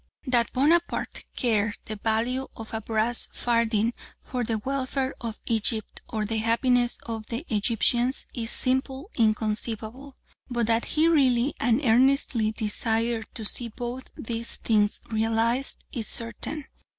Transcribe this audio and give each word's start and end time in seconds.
That 0.25 0.51
Bonaparte 0.51 1.25
cared 1.35 1.75
the 1.85 1.95
value 1.95 2.47
of 2.57 2.73
a 2.73 2.81
brass 2.81 3.27
farthing 3.33 3.93
for 4.19 4.43
the 4.43 4.57
welfare 4.57 5.13
of 5.21 5.39
Egypt 5.45 6.01
or 6.09 6.25
the 6.25 6.37
happiness 6.39 6.97
of 7.03 7.27
the 7.27 7.45
Egyptians 7.55 8.25
is 8.33 8.49
simply 8.49 9.03
inconceivable, 9.19 10.17
but 10.49 10.65
that 10.65 10.85
he 10.85 11.07
really 11.07 11.53
and 11.59 11.85
earnestly 11.85 12.51
desired 12.51 13.27
to 13.35 13.45
see 13.45 13.67
both 13.67 14.09
these 14.15 14.57
things 14.57 15.01
realised 15.11 15.85
is 15.91 16.07
certain. 16.07 16.65